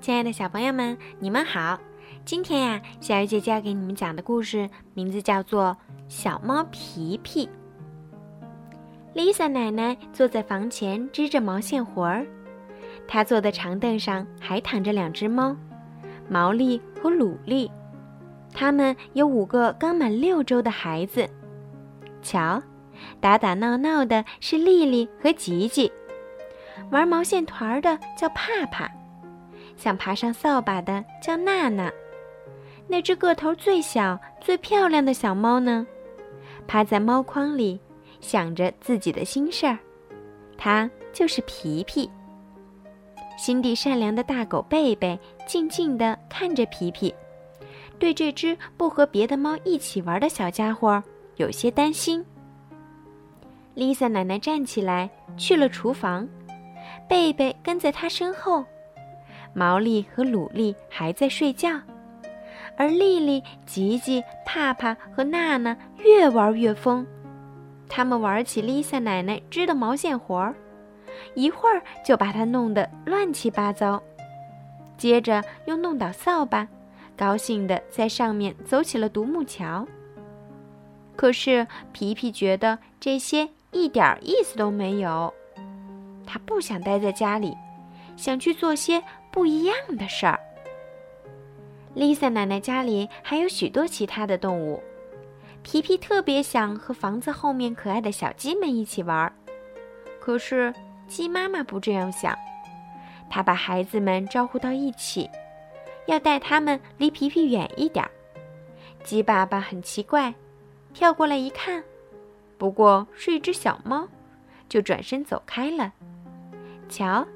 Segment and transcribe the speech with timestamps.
[0.00, 1.78] 亲爱的小朋友们，你们好！
[2.24, 5.76] 今天呀，小鱼姐姐要给你们讲的故事名字叫做
[6.08, 7.46] 《小猫皮皮》。
[9.14, 12.26] Lisa 奶奶坐在房前织着毛线活儿，
[13.06, 15.54] 她坐的长凳上还躺着两只猫，
[16.30, 17.70] 毛利和鲁利。
[18.54, 21.28] 他们有五个刚满六周的孩子。
[22.22, 22.62] 瞧，
[23.20, 25.92] 打打闹闹的是丽丽和吉吉，
[26.90, 28.90] 玩毛线团的叫帕帕。
[29.80, 31.90] 想爬上扫把的叫娜娜，
[32.86, 35.86] 那只个头最小、最漂亮的小猫呢，
[36.66, 37.80] 趴在猫筐里，
[38.20, 39.78] 想着自己的心事儿。
[40.58, 42.10] 它就是皮皮。
[43.38, 47.14] 心地善良的大狗贝贝静静地看着皮皮，
[47.98, 51.02] 对这只不和别的猫一起玩的小家伙
[51.36, 52.22] 有些担心。
[53.74, 55.08] Lisa 奶奶站起来
[55.38, 56.28] 去了厨房，
[57.08, 58.62] 贝贝跟在她身后。
[59.52, 61.80] 毛利和鲁利还在睡觉，
[62.76, 67.06] 而丽丽、吉吉、帕帕和娜娜越玩越疯。
[67.88, 70.54] 他们玩起 Lisa 奶奶织的毛线活儿，
[71.34, 74.00] 一会儿就把它弄得乱七八糟，
[74.96, 76.66] 接着又弄倒扫把，
[77.16, 79.86] 高兴地在上面走起了独木桥。
[81.16, 85.34] 可是皮皮觉得这些一点意思都没有，
[86.24, 87.54] 他不想待在家里，
[88.16, 89.02] 想去做些。
[89.30, 90.40] 不一样的事儿。
[91.94, 94.82] Lisa 奶奶家里还有许多其他的动物，
[95.62, 99.32] 皮皮特别想和房子后面可爱的小鸡们一起玩儿，
[100.20, 100.72] 可是
[101.08, 102.36] 鸡妈妈不这样想，
[103.28, 105.28] 她把孩子们招呼到一起，
[106.06, 108.10] 要带他们离皮皮远一点儿。
[109.02, 110.32] 鸡爸爸很奇怪，
[110.94, 111.82] 跳过来一看，
[112.56, 114.06] 不过是一只小猫，
[114.68, 115.92] 就转身走开了。
[116.88, 117.26] 瞧。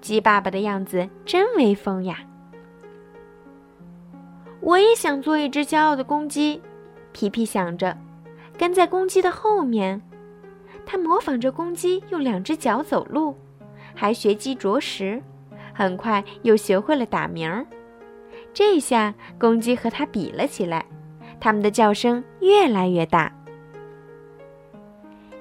[0.00, 2.18] 鸡爸爸的样子真威风呀！
[4.60, 6.60] 我也想做一只骄傲的公鸡，
[7.12, 7.96] 皮皮想着，
[8.58, 10.00] 跟在公鸡的后面。
[10.84, 13.36] 他模仿着公鸡用两只脚走路，
[13.94, 15.20] 还学鸡啄食，
[15.74, 17.66] 很快又学会了打鸣儿。
[18.54, 20.86] 这下公鸡和他比了起来，
[21.40, 23.32] 他们的叫声越来越大，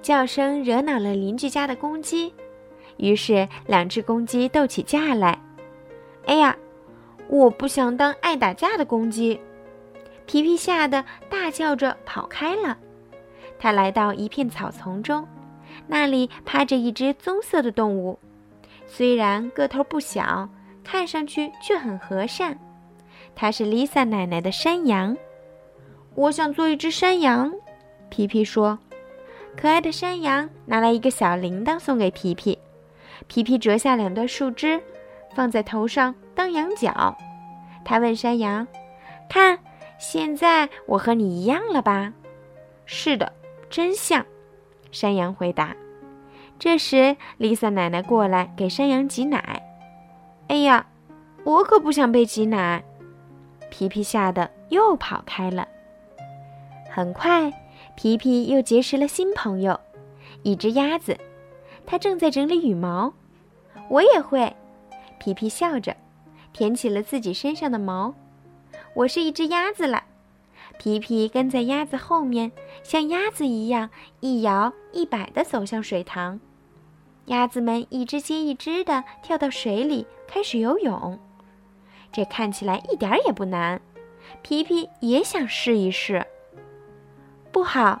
[0.00, 2.32] 叫声惹恼了邻居家的公鸡。
[2.96, 5.38] 于是，两只公鸡斗起架来。
[6.26, 6.56] 哎呀，
[7.28, 9.40] 我不想当爱打架的公鸡！
[10.24, 12.78] 皮皮吓得大叫着跑开了。
[13.58, 15.26] 他来到一片草丛中，
[15.86, 18.18] 那里趴着一只棕色的动物，
[18.86, 20.48] 虽然个头不小，
[20.84, 22.58] 看上去却很和善。
[23.34, 25.16] 它是 Lisa 奶奶的山羊。
[26.14, 27.52] 我想做一只山羊，
[28.10, 28.78] 皮皮说。
[29.56, 32.58] 可爱的山羊拿来一个小铃铛送给皮皮。
[33.32, 34.78] 皮皮折下两段树枝，
[35.34, 37.16] 放在头上当羊角。
[37.82, 38.68] 他问山羊
[39.26, 39.58] ：“看，
[39.98, 42.12] 现在我和你一样了吧
[42.84, 43.32] ？”“是的，
[43.70, 44.26] 真像。”
[44.92, 45.74] 山羊回答。
[46.58, 49.62] 这时丽萨奶奶过来给山羊挤奶。
[50.48, 50.84] “哎呀，
[51.42, 52.84] 我可不想被挤奶！”
[53.72, 55.66] 皮皮吓得又跑开了。
[56.90, 57.50] 很快，
[57.96, 59.80] 皮皮又结识了新朋友，
[60.42, 61.16] 一只鸭子。
[61.86, 63.12] 它正在整理羽毛，
[63.88, 64.54] 我也会。
[65.18, 65.96] 皮皮笑着，
[66.52, 68.14] 舔起了自己身上的毛。
[68.94, 70.02] 我是一只鸭子了。
[70.78, 72.50] 皮皮跟在鸭子后面，
[72.82, 73.90] 像鸭子一样
[74.20, 76.40] 一摇一摆地走向水塘。
[77.26, 81.18] 鸭子们一只接一只地跳到水里，开始游泳。
[82.10, 83.80] 这看起来一点也不难。
[84.42, 86.26] 皮皮也想试一试。
[87.52, 88.00] 不好，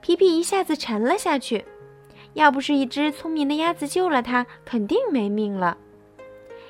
[0.00, 1.64] 皮皮一下子沉了下去。
[2.36, 5.78] 要不是一只聪明的鸭子救了它，肯定没命了。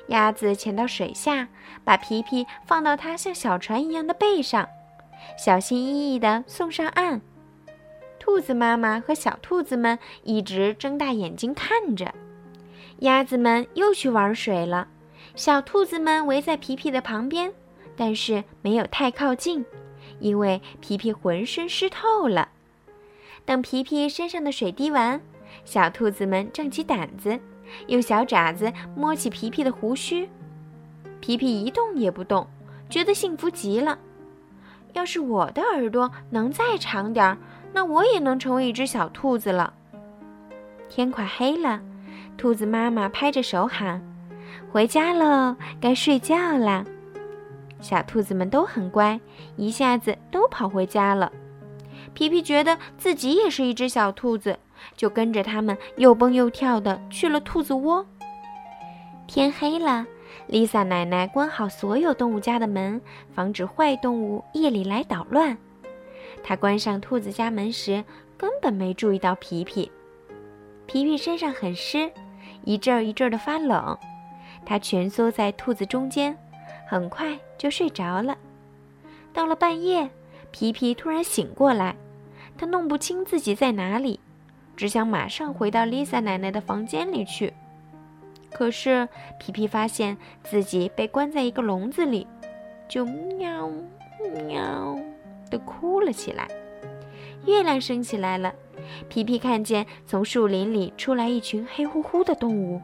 [0.07, 1.49] 鸭子潜到水下，
[1.83, 4.69] 把皮皮放到它像小船一样的背上，
[5.37, 7.19] 小心翼翼地送上岸。
[8.17, 12.13] 兔子妈妈和小兔子们一直睁大眼睛看着。
[12.99, 14.87] 鸭子们又去玩水了，
[15.35, 17.51] 小兔子们围在皮皮的旁边，
[17.97, 19.65] 但是没有太靠近，
[20.21, 22.47] 因为皮皮浑身湿透了。
[23.43, 25.21] 等皮皮身上的水滴完。
[25.67, 27.37] 小兔子们壮起胆子，
[27.87, 30.29] 用小爪子摸起皮皮的胡须。
[31.19, 32.47] 皮皮一动也不动，
[32.89, 33.99] 觉得幸福极了。
[34.93, 37.37] 要是我的耳朵能再长点儿，
[37.73, 39.73] 那我也能成为一只小兔子了。
[40.87, 41.81] 天快黑了，
[42.37, 44.01] 兔子妈妈拍着手喊
[44.71, 46.85] ：“回家喽，该睡觉啦！”
[47.81, 49.19] 小兔子们都很乖，
[49.57, 51.29] 一下子都跑回家了。
[52.13, 54.57] 皮皮觉得自己也是一只小兔子。
[54.95, 58.05] 就跟着他们又蹦又跳的去了兔子窝。
[59.27, 60.05] 天黑了
[60.49, 63.01] ，Lisa 奶奶关好所有动物家的门，
[63.33, 65.57] 防止坏动物夜里来捣乱。
[66.43, 68.03] 她关上兔子家门时，
[68.37, 69.91] 根本没注意到皮皮。
[70.85, 72.09] 皮皮身上很湿，
[72.63, 73.97] 一阵儿一阵儿的发冷。
[74.65, 76.37] 他蜷缩在兔子中间，
[76.87, 78.37] 很快就睡着了。
[79.33, 80.09] 到了半夜，
[80.51, 81.95] 皮皮突然醒过来，
[82.57, 84.19] 他弄不清自己在哪里，
[84.77, 87.51] 只想马上回到 Lisa 奶奶的房间里去。
[88.51, 89.09] 可是
[89.39, 92.25] 皮皮发现自己被关在一个笼子里，
[92.87, 93.69] 就喵
[94.47, 94.95] 喵
[95.49, 96.47] 地哭了起来。
[97.45, 98.53] 月亮升起来了，
[99.09, 102.81] 皮皮看见从树林里出来一群黑乎乎的动物，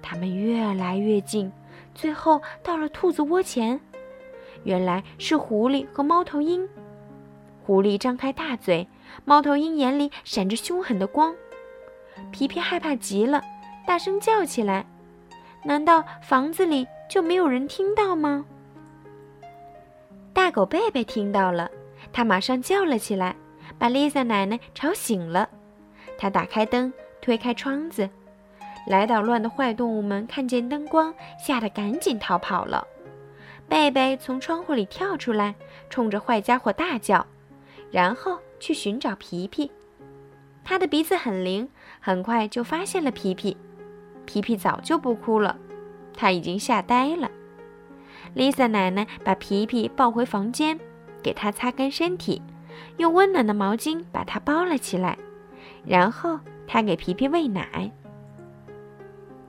[0.00, 1.50] 它们越来越近，
[1.94, 3.78] 最后到了兔子窝前。
[4.64, 6.68] 原来是狐狸和猫头鹰。
[7.68, 8.88] 狐狸张开大嘴，
[9.26, 11.34] 猫头鹰眼里闪着凶狠的光。
[12.30, 13.42] 皮皮害怕极了。
[13.86, 14.86] 大声叫起来，
[15.64, 18.46] 难道房子里就没有人听到吗？
[20.32, 21.70] 大狗贝贝听到了，
[22.10, 23.36] 他马上叫了起来，
[23.78, 25.46] 把丽萨奶奶吵醒了。
[26.16, 26.90] 他打开灯，
[27.20, 28.08] 推开窗子，
[28.86, 32.88] 来捣乱的坏动物们看见灯光，吓得赶紧逃跑了。
[33.68, 35.54] 贝贝从窗户里跳出来，
[35.90, 37.26] 冲着坏家伙大叫，
[37.90, 39.70] 然后去寻找皮皮。
[40.64, 41.68] 他的鼻子很灵，
[42.00, 43.56] 很快就发现了皮皮。
[44.26, 45.56] 皮皮早就不哭了，
[46.14, 47.30] 他已经吓呆了。
[48.36, 50.78] Lisa 奶奶把皮皮抱回房间，
[51.22, 52.42] 给他擦干身体，
[52.98, 55.16] 用温暖的毛巾把他包了起来，
[55.86, 57.90] 然后她给皮皮喂奶。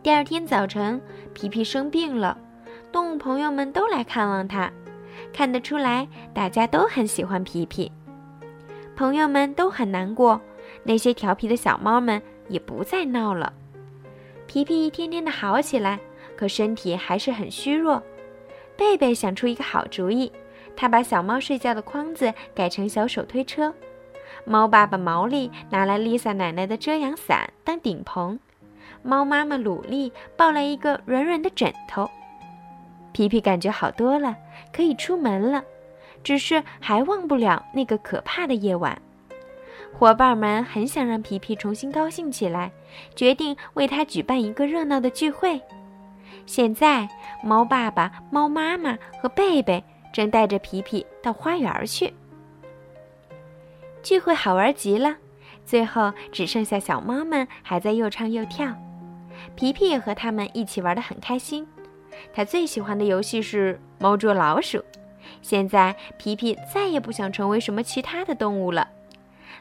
[0.02, 1.02] 第二天早晨，
[1.34, 2.38] 皮皮生病了，
[2.90, 4.72] 动物朋友们都来看望他，
[5.34, 7.92] 看得出来大家都很喜欢皮皮。
[9.00, 10.42] 朋友们都很难过，
[10.84, 13.54] 那些调皮的小猫们也不再闹了。
[14.46, 15.98] 皮皮一天天的好起来，
[16.36, 18.04] 可身体还是很虚弱。
[18.76, 20.30] 贝贝想出一个好主意，
[20.76, 23.74] 他把小猫睡觉的筐子改成小手推车。
[24.44, 28.38] 猫爸爸毛利拿来丽萨奶奶的遮阳伞当顶棚，
[29.02, 32.10] 猫妈妈鲁莉抱来一个软软的枕头。
[33.14, 34.36] 皮皮感觉好多了，
[34.74, 35.64] 可以出门了，
[36.24, 39.00] 只是还忘不了那个可怕的夜晚。
[39.92, 42.72] 伙伴们很想让皮皮重新高兴起来，
[43.16, 45.60] 决定为他举办一个热闹的聚会。
[46.46, 47.08] 现在，
[47.44, 49.84] 猫爸爸、猫妈妈和贝贝
[50.14, 52.14] 正带着皮皮到花园去。
[54.02, 55.18] 聚会好玩极了，
[55.66, 58.74] 最后只剩下小猫们还在又唱又跳。
[59.56, 61.68] 皮皮也和他们一起玩得很开心。
[62.34, 64.84] 他最喜欢的游戏是猫捉老鼠。
[65.42, 68.90] 现在，皮皮再也不想成为什么其他的动物了。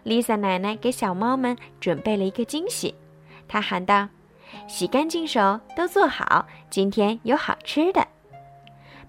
[0.05, 2.95] Lisa 奶奶给小猫们准备了一个惊喜，
[3.47, 4.09] 她喊道
[4.69, 8.07] ：“洗干净手，都坐好，今天有好吃的。”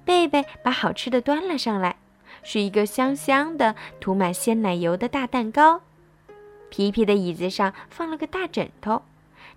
[0.04, 1.98] 贝贝把好吃的端了上来，
[2.44, 5.82] 是一个香香的、涂满鲜奶油的大蛋糕。
[6.70, 9.04] 皮皮的椅子上放了个大枕头，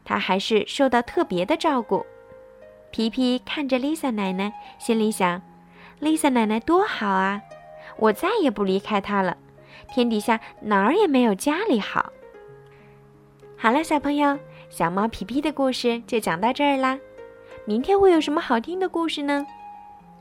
[0.04, 2.04] 他还是受到特别的照顾。
[2.90, 5.40] 皮皮看着 Lisa 奶奶，心里想
[6.02, 7.40] ：“Lisa 奶奶多好啊，
[7.96, 9.36] 我再也不离开她了。”
[9.94, 12.12] 天底下哪儿也没有家里好。
[13.56, 14.38] 好了，小朋友，
[14.68, 16.98] 小猫皮皮的故事就讲到这儿啦。
[17.64, 19.46] 明天会有什么好听的故事呢？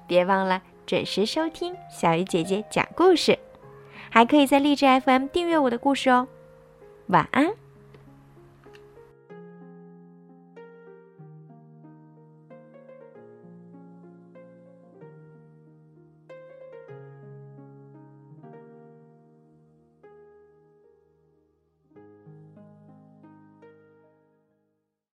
[0.08, 3.40] 别忘了准时收听小鱼姐姐讲故事，
[4.10, 6.28] 还可以在荔枝 FM 订阅我的故事哦。
[7.08, 7.61] 晚安。